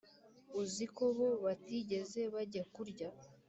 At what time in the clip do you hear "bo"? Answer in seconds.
1.17-1.29